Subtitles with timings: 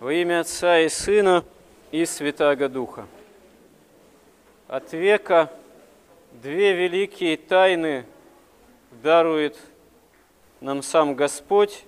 [0.00, 1.44] Во имя Отца и Сына
[1.90, 3.06] и Святаго Духа.
[4.66, 5.52] От века
[6.32, 8.06] две великие тайны
[9.02, 9.58] дарует
[10.62, 11.84] нам сам Господь.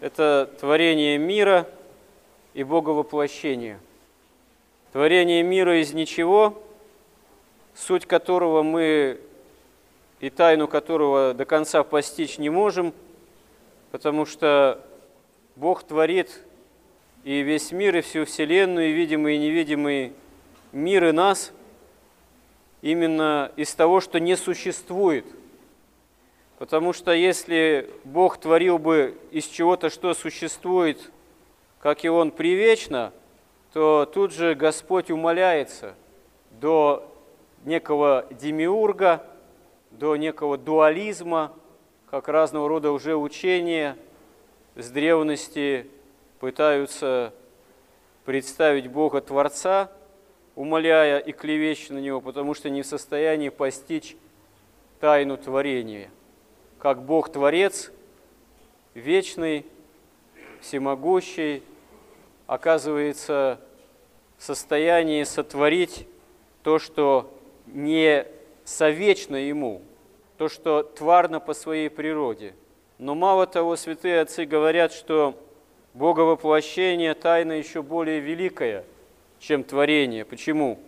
[0.00, 1.68] Это творение мира
[2.54, 3.78] и Боговоплощение.
[4.90, 6.58] Творение мира из ничего,
[7.74, 9.20] суть которого мы
[10.20, 12.94] и тайну которого до конца постичь не можем,
[13.90, 14.82] потому что
[15.54, 16.40] Бог творит
[17.24, 20.12] и весь мир, и всю Вселенную, и видимый, и невидимый
[20.72, 21.52] мир, и нас
[22.82, 25.24] именно из того, что не существует.
[26.58, 31.10] Потому что если Бог творил бы из чего-то, что существует,
[31.80, 33.12] как и Он привечно,
[33.72, 35.94] то тут же Господь умоляется
[36.60, 37.10] до
[37.64, 39.24] некого демиурга,
[39.90, 41.52] до некого дуализма,
[42.10, 43.96] как разного рода уже учения
[44.76, 45.86] с древности
[46.44, 47.32] пытаются
[48.26, 49.90] представить Бога Творца,
[50.54, 54.14] умоляя и клевеща на Него, потому что не в состоянии постичь
[55.00, 56.10] тайну творения.
[56.78, 57.90] Как Бог Творец,
[58.92, 59.64] вечный,
[60.60, 61.62] всемогущий,
[62.46, 63.58] оказывается
[64.36, 66.06] в состоянии сотворить
[66.62, 67.34] то, что
[67.68, 68.26] не
[68.66, 69.80] совечно Ему,
[70.36, 72.54] то, что тварно по своей природе.
[72.98, 75.40] Но мало того, святые отцы говорят, что
[75.94, 78.84] Боговоплощение– тайна еще более великая,
[79.38, 80.24] чем творение.
[80.24, 80.80] Почему?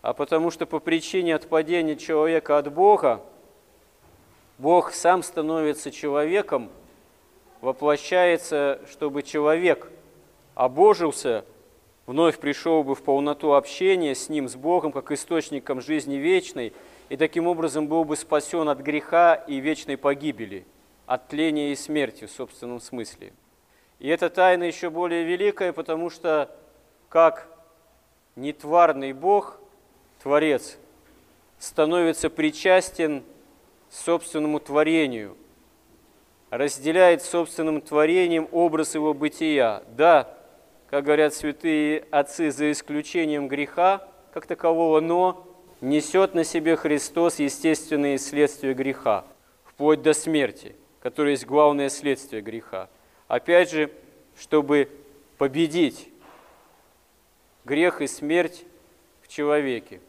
[0.00, 3.22] А потому что по причине отпадения человека от Бога,
[4.58, 6.68] Бог сам становится человеком,
[7.60, 9.88] воплощается, чтобы человек
[10.56, 11.44] обожился,
[12.06, 16.72] вновь пришел бы в полноту общения с Ним, с Богом, как источником жизни вечной,
[17.08, 20.66] и таким образом был бы спасен от греха и вечной погибели,
[21.06, 23.32] от тления и смерти в собственном смысле–
[24.02, 26.50] и эта тайна еще более великая, потому что
[27.08, 27.46] как
[28.34, 29.60] нетварный Бог,
[30.20, 30.76] Творец,
[31.60, 33.22] становится причастен
[33.90, 35.36] собственному творению,
[36.50, 39.84] разделяет собственным творением образ его бытия.
[39.90, 40.36] Да,
[40.90, 45.46] как говорят святые отцы, за исключением греха как такового, но
[45.80, 49.24] несет на себе Христос естественные следствия греха,
[49.64, 52.88] вплоть до смерти, которая есть главное следствие греха
[53.32, 53.90] опять же,
[54.36, 54.90] чтобы
[55.38, 56.10] победить
[57.64, 58.66] грех и смерть
[59.22, 60.02] в человеке.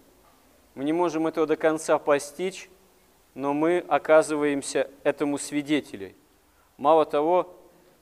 [0.75, 2.69] Мы не можем этого до конца постичь,
[3.33, 6.17] но мы оказываемся этому свидетелей.
[6.75, 7.56] Мало того,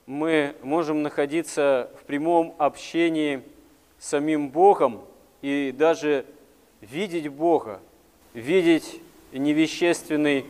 [0.07, 3.43] мы можем находиться в прямом общении
[3.99, 5.03] с самим Богом
[5.43, 6.25] и даже
[6.81, 7.79] видеть Бога,
[8.33, 8.99] видеть
[9.31, 10.47] невещественный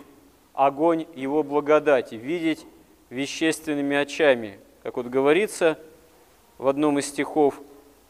[0.53, 2.65] огонь Его благодати, видеть
[3.11, 5.77] вещественными очами, как вот говорится
[6.57, 7.61] в одном из стихов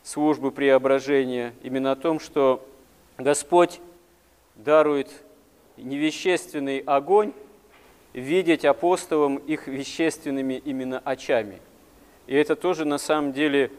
[0.04, 2.66] службы преображения, именно о том, что
[3.18, 3.82] Господь
[4.56, 5.10] дарует
[5.76, 7.34] невещественный огонь,
[8.14, 11.60] видеть апостолам их вещественными именно очами.
[12.28, 13.72] И это тоже на самом деле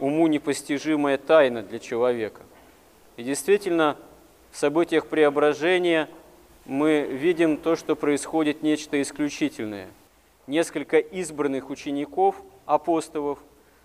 [0.00, 2.42] уму непостижимая тайна для человека.
[3.16, 3.96] И действительно,
[4.50, 6.08] в событиях преображения
[6.66, 9.88] мы видим то, что происходит нечто исключительное–
[10.48, 13.38] несколько избранных учеников, апостолов,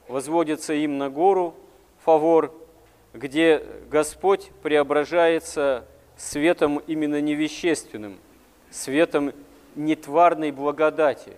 [0.07, 1.53] возводится им на гору
[2.03, 2.53] Фавор,
[3.13, 5.85] где Господь преображается
[6.18, 8.18] светом именно невещественным,
[8.72, 9.34] светом
[9.75, 11.34] нетварной благодати,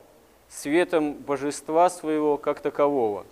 [0.48, 3.26] светом божества своего как такового.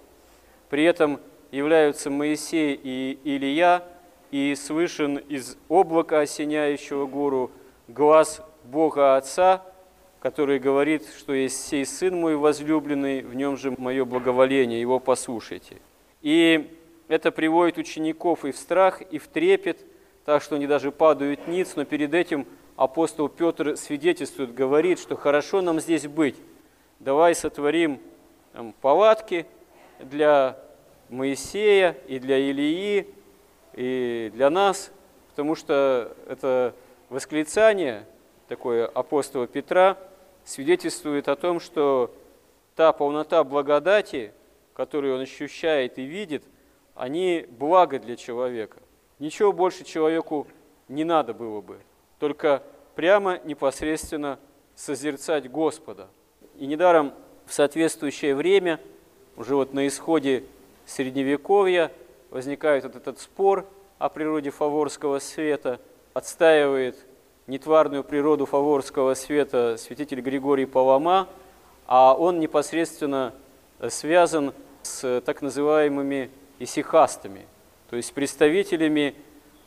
[0.70, 1.20] При этом
[1.52, 3.84] являются Моисей и Илия,
[4.32, 7.52] и слышен из облака, осеняющего гору,
[7.88, 9.64] глаз Бога Отца–
[10.24, 15.82] который говорит, что есть сей Сын мой возлюбленный, в нем же мое благоволение, его послушайте.
[16.22, 16.80] И
[17.10, 19.86] это приводит учеников и в страх, и в трепет,
[20.24, 22.48] так что они даже падают ниц, но перед этим
[22.78, 26.38] апостол Петр свидетельствует, говорит, что хорошо нам здесь быть.
[27.02, 28.00] Давай сотворим
[28.54, 29.46] там, палатки
[30.00, 30.58] для
[31.10, 33.08] Моисея и для Илии,
[33.74, 34.90] и для нас,
[35.32, 36.74] потому что это
[37.10, 38.06] восклицание
[38.48, 39.98] такое апостола Петра–
[40.46, 42.14] свидетельствует о том, что
[42.76, 44.34] та полнота благодати,
[44.74, 46.44] которую он ощущает и видит,
[46.96, 48.78] они благо для человека.
[49.20, 50.48] Ничего больше человеку
[50.88, 51.80] не надо было бы,
[52.20, 52.64] только
[52.96, 54.40] прямо непосредственно
[54.76, 56.08] созерцать Господа.
[56.58, 57.14] И недаром
[57.46, 58.80] в соответствующее время,
[59.38, 60.44] уже вот на исходе
[60.86, 61.92] Средневековья,
[62.30, 63.66] возникает вот этот спор
[64.00, 65.80] о природе фаворского света,
[66.14, 67.06] отстаивает
[67.48, 71.28] нетварную природу фаворского света святитель Григорий Палама,
[71.86, 73.34] а он непосредственно
[73.90, 76.30] связан с так называемыми
[76.60, 77.46] исихастами,
[77.90, 79.16] то есть представителями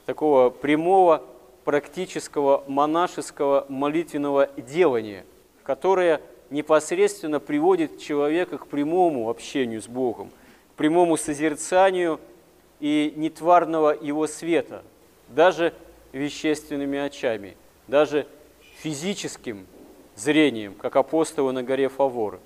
[0.07, 1.23] такого прямого
[1.65, 5.25] практического монашеского молитвенного делания,
[5.63, 10.31] которое непосредственно приводит человека к прямому общению с Богом,
[10.73, 12.21] к прямому созерцанию
[12.81, 14.83] и нетварного Его света,
[15.29, 15.75] даже
[16.13, 18.27] вещественными очами, даже
[18.79, 19.67] физическим
[20.15, 22.41] зрением, как апостолы на горе Фавор.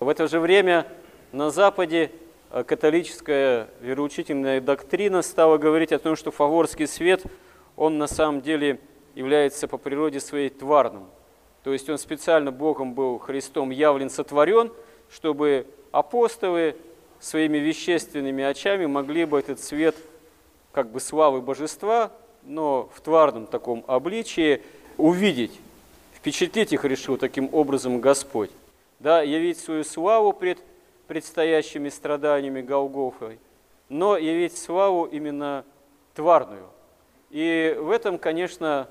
[0.00, 0.86] В это же время
[1.32, 2.10] на Западе
[2.50, 7.22] э, католическая вероучительная доктрина стала говорить о том, что фаворский свет–
[7.76, 8.80] он на самом деле
[9.14, 11.06] является по природе своей тварным.
[11.62, 14.72] То есть он специально Богом был Христом явлен, сотворен,
[15.10, 16.76] чтобы апостолы
[17.20, 19.96] своими вещественными очами могли бы этот свет
[20.72, 22.10] как бы славы божества,
[22.42, 24.62] но в тварном таком обличии
[25.02, 25.58] увидеть,
[26.14, 28.50] впечатлить их решил таким образом Господь.
[29.00, 30.58] Да, явить свою славу пред
[31.08, 33.38] предстоящими страданиями Голгофой,
[33.88, 35.64] но явить славу именно
[36.14, 36.68] тварную–
[37.32, 38.88] и в этом, конечно,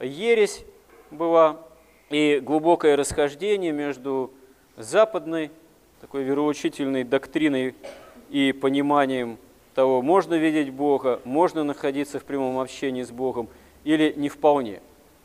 [0.00, 0.64] ересь
[1.10, 1.60] была
[2.08, 4.30] и глубокое расхождение между
[4.78, 5.50] западной,
[6.00, 7.74] такой вероучительной доктриной
[8.30, 9.36] и пониманием
[9.74, 13.48] того, можно видеть Бога, можно находиться в прямом общении с Богом
[13.84, 14.80] или не вполне.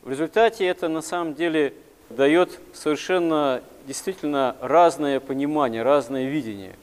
[0.09, 1.71] В результате это на самом деле
[2.09, 6.73] дает совершенно действительно разное понимание, разное видение.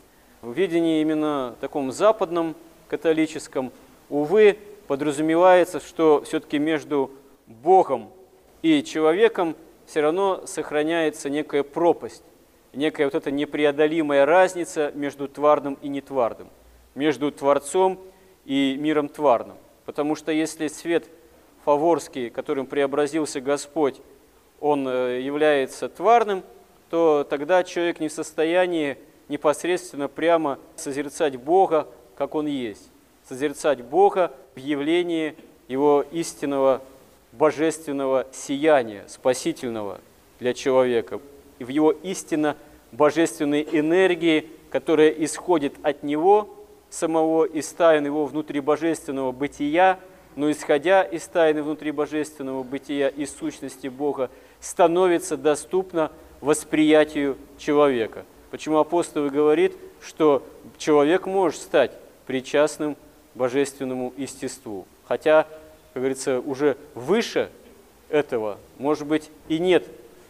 [0.43, 2.55] В видении именно таком западном,
[2.87, 3.73] католическом,
[4.11, 4.57] увы,
[4.87, 7.11] подразумевается, что все-таки между
[7.49, 8.11] Богом
[8.63, 9.57] и человеком
[9.87, 12.23] все равно сохраняется некая пропасть,
[12.75, 16.47] некая вот эта непреодолимая разница между тварным и нетварным,
[16.95, 17.99] между Творцом
[18.45, 19.57] и миром тварным.
[19.85, 21.09] Потому что если свет
[21.67, 23.97] фаворский, которым преобразился Господь,
[24.61, 26.45] он э, является тварным,
[26.91, 28.97] то тогда человек не в состоянии
[29.29, 32.89] непосредственно прямо созерцать Бога, как Он есть.
[33.29, 35.35] Созерцать Бога в явлении
[35.67, 36.83] Его истинного
[37.33, 39.99] божественного сияния, спасительного
[40.39, 41.19] для человека,
[41.59, 42.57] и в Его истинно
[42.93, 46.49] божественной энергии, которая исходит от Него
[46.91, 49.99] самого из тайн Его внутрибожественного бытия,
[50.37, 54.31] но исходя из тайны внутрибожественного бытия и сущности Бога,
[54.61, 58.25] становится доступна восприятию человека.
[58.51, 60.43] Почему апостол говорит, что
[60.79, 61.93] человек может стать
[62.27, 62.97] причастным
[63.35, 64.87] божественному естеству.
[65.07, 65.45] Хотя,
[65.93, 67.51] как говорится, уже выше
[68.09, 69.85] этого, может быть, и нет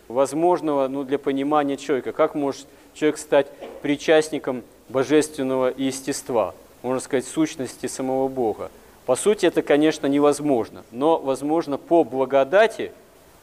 [0.08, 2.12] возможного ну, для понимания человека.
[2.12, 3.48] Как может человек стать
[3.82, 8.70] причастником божественного естества, можно сказать, сущности самого Бога?
[9.06, 12.90] По сути, это, конечно, невозможно, но возможно по благодати,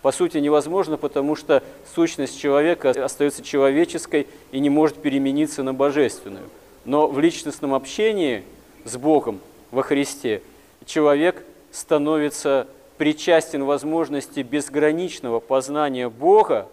[0.02, 1.64] по сути, невозможно, потому что
[1.96, 6.50] сущность человека остается человеческой и не может перемениться на божественную.
[6.84, 8.44] Но в личностном общении
[8.84, 9.40] с Богом
[9.72, 10.42] во Христе,
[10.86, 12.68] человек становится
[12.98, 16.68] причастен возможности безграничного познания Бога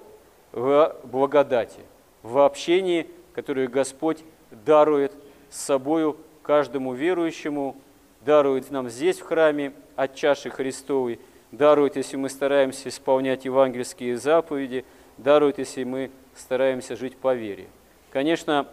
[0.50, 1.78] в благодати,
[2.25, 4.19] в общении, которое Господь
[4.50, 5.12] дарует
[5.48, 7.76] с собою каждому верующему,
[8.20, 11.20] дарует нам здесь в храме от чаши Христовой,
[11.52, 14.84] дарует, если мы стараемся исполнять евангельские заповеди,
[15.19, 17.67] дарует, если мы стараемся жить по вере.
[18.11, 18.69] Конечно,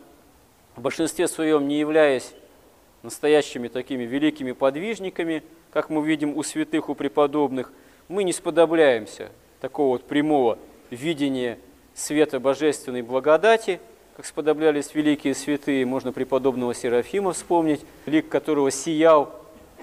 [0.75, 2.33] в большинстве своем не являясь
[3.03, 7.71] настоящими такими великими подвижниками, как мы видим у святых, у преподобных,
[8.07, 10.57] мы не сподобляемся такого вот прямого
[10.89, 11.59] видения
[11.93, 13.79] света божественной благодати,
[14.17, 19.31] как сподоблялись великие святые, можно преподобного Серафима вспомнить, лик которого сиял,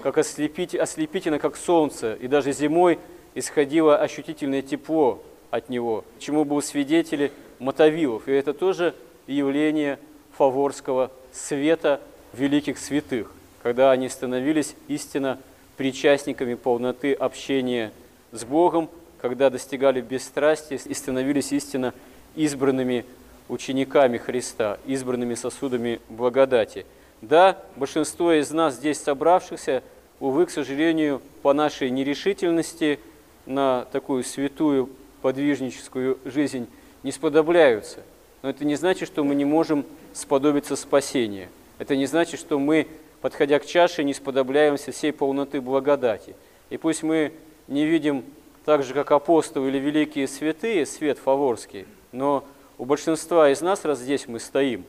[0.03, 2.99] как ослепить, ослепительно, как солнце, и даже зимой
[3.33, 8.27] исходило ощутительное тепло от него, чему был свидетели Мотовилов.
[8.27, 8.93] И это тоже
[9.25, 9.99] явление
[10.37, 12.01] фаворского света
[12.33, 13.31] великих святых,
[13.63, 15.39] когда они становились истинно
[15.77, 17.93] причастниками полноты общения
[18.33, 18.89] с Богом,
[19.21, 21.93] когда достигали бесстрастия и становились истинно
[22.35, 23.05] избранными
[23.47, 26.85] учениками Христа, избранными сосудами благодати.
[27.21, 29.83] Да, большинство из нас здесь собравшихся,
[30.19, 32.99] увы, к сожалению, по нашей нерешительности
[33.45, 34.89] на такую святую
[35.21, 36.67] подвижническую жизнь
[37.03, 37.99] не сподобляются.
[38.41, 42.87] Но это не значит, что мы не можем сподобиться спасения– это не значит, что мы,
[43.21, 46.35] подходя к чаше, не сподобляемся всей полноты благодати.
[46.69, 47.33] И пусть мы
[47.67, 48.23] не видим
[48.63, 52.45] так же, как апостолы или великие святые, свет фаворский, но
[52.77, 54.85] у большинства из нас, раз здесь мы стоим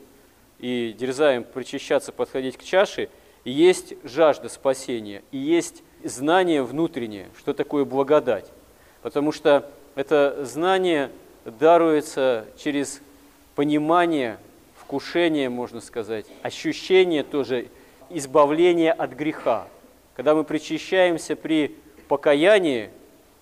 [0.59, 3.09] и дерзаем причащаться, подходить к чаше,
[3.45, 8.51] есть жажда спасения, и есть знание внутреннее, что такое благодать.
[9.03, 11.11] Потому что это знание
[11.45, 13.01] даруется через
[13.55, 14.39] понимание
[14.81, 17.69] вкушение, можно сказать, ощущение тоже
[18.11, 19.69] избавления от греха.
[20.15, 21.77] Когда мы причащаемся при
[22.09, 22.91] покаянии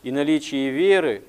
[0.03, 1.23] и наличии веры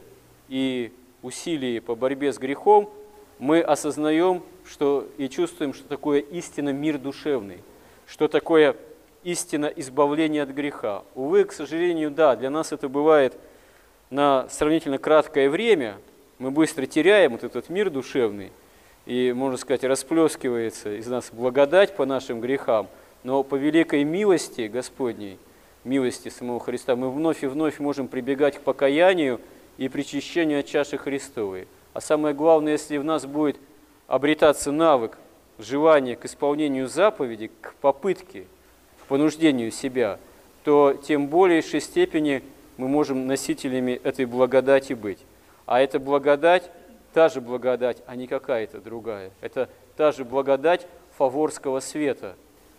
[0.49, 0.91] и
[1.21, 2.89] усилий по борьбе с грехом,
[3.39, 7.59] мы осознаем что, и чувствуем, что такое истинно мир душевный,
[8.07, 8.75] что такое
[9.23, 11.03] истина избавления от греха.
[11.15, 13.35] Увы, к сожалению, да, для нас это бывает
[14.09, 15.97] на сравнительно краткое время,
[16.37, 18.51] мы быстро теряем вот этот мир душевный,
[19.05, 22.87] и, можно сказать, расплескивается из нас благодать по нашим грехам,
[23.23, 25.39] но по великой милости Господней,
[25.83, 29.39] милости самого Христа, мы вновь и вновь можем прибегать к покаянию
[29.77, 31.67] и причащению от чаши Христовой.
[31.95, 33.55] А самое главное, если в нас будет
[34.07, 35.17] обретаться навык,
[35.57, 38.47] желание к исполнению заповедей, к попытке,
[39.01, 40.19] к понуждению себя,
[40.65, 42.43] то тем большей степени
[42.75, 45.19] мы можем носителями этой благодати быть.
[45.65, 46.69] А эта благодать,
[47.13, 49.31] та же благодать, а не какая-то другая.
[49.39, 50.87] Это та же благодать
[51.17, 52.35] фаворского света,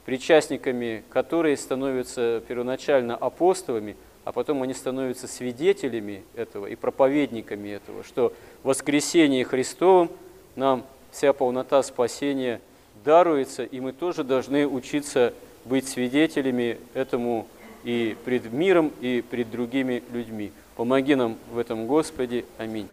[0.06, 8.32] причастниками которой становятся первоначально апостолами, а потом они становятся свидетелями этого и проповедниками этого, что
[8.62, 10.10] воскресение Христовым
[10.54, 12.60] нам вся полнота спасения
[13.04, 15.34] даруется, и мы тоже должны учиться
[15.64, 17.48] быть свидетелями этому
[17.82, 20.52] и пред миром, и пред другими людьми.
[20.76, 22.44] Помоги нам в этом, Господи.
[22.58, 22.88] Аминь.